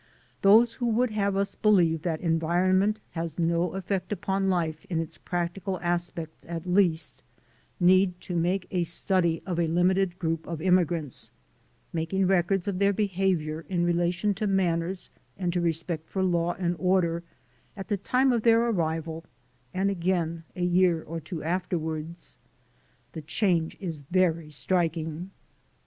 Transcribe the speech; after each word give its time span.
Those 0.41 0.73
who 0.73 0.87
would 0.87 1.11
have 1.11 1.35
us 1.35 1.53
believe 1.53 2.01
that 2.01 2.21
environment 2.21 2.99
has 3.11 3.37
no 3.37 3.75
effect 3.75 4.11
upon 4.11 4.49
life 4.49 4.83
in 4.85 4.97
its 4.99 5.19
practical 5.19 5.79
aspects 5.81 6.43
at 6.49 6.65
least, 6.65 7.21
need 7.79 8.19
to 8.21 8.35
make 8.35 8.65
a 8.71 8.81
study 8.81 9.43
of 9.45 9.59
a 9.59 9.67
limited 9.67 10.17
group 10.17 10.47
of 10.47 10.59
immigrants, 10.59 11.29
making 11.93 12.25
records 12.25 12.67
of 12.67 12.79
their 12.79 12.93
behavior 12.93 13.63
in 13.69 13.85
relation 13.85 14.33
to 14.33 14.47
manners 14.47 15.11
and 15.37 15.53
to 15.53 15.61
respect 15.61 16.09
for 16.09 16.23
law 16.23 16.53
and 16.57 16.75
order 16.79 17.21
at 17.77 17.87
the 17.87 17.97
time 17.97 18.31
of 18.31 18.41
their 18.41 18.59
arrival, 18.71 19.23
and 19.71 19.91
again 19.91 20.43
a 20.55 20.63
year 20.63 21.03
or 21.03 21.19
two 21.19 21.43
afterwards. 21.43 22.39
The 23.13 23.21
change 23.21 23.77
is 23.79 23.99
very 23.99 24.49
striking. 24.49 25.29